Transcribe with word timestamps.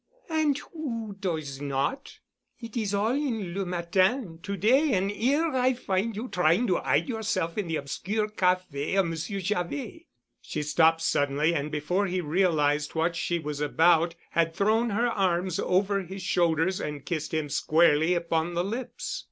"And 0.31 0.57
who 0.73 1.15
does 1.19 1.61
not? 1.61 2.17
It 2.59 2.75
is 2.75 2.91
all 2.91 3.11
in 3.13 3.53
le 3.53 3.67
Matin 3.67 4.39
to 4.41 4.57
day—an' 4.57 5.11
'ere 5.11 5.51
I 5.55 5.73
find 5.75 6.15
you 6.15 6.27
trying 6.27 6.65
to 6.65 6.79
'ide 6.79 7.07
yourself 7.07 7.55
in 7.55 7.67
the 7.67 7.75
obscure 7.75 8.27
café 8.29 8.97
of 8.99 9.05
Monsieur 9.05 9.39
Javet." 9.39 10.07
She 10.41 10.63
stopped 10.63 11.01
suddenly 11.03 11.53
and 11.53 11.69
before 11.69 12.07
he 12.07 12.19
realized 12.19 12.95
what 12.95 13.15
she 13.15 13.37
was 13.37 13.61
about 13.61 14.15
had 14.31 14.55
thrown 14.55 14.89
her 14.89 15.05
arms 15.05 15.59
over 15.59 16.01
his 16.01 16.23
shoulders 16.23 16.79
and 16.79 17.05
kissed 17.05 17.31
him 17.31 17.47
squarely 17.47 18.15
upon 18.15 18.55
the 18.55 18.63
lips. 18.63 19.19